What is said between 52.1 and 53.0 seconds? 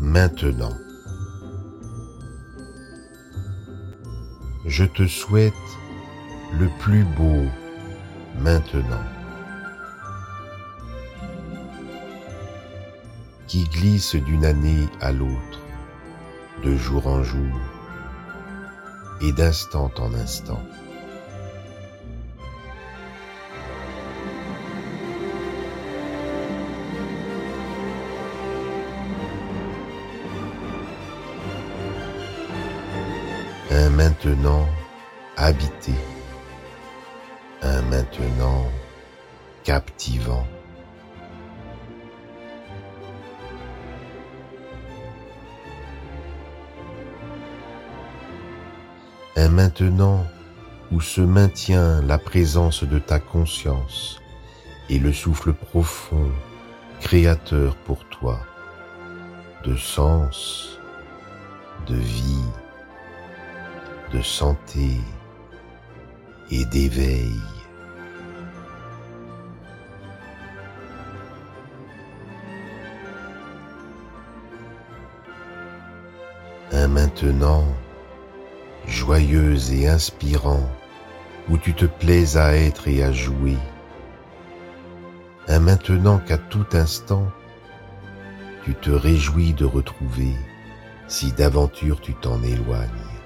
présence de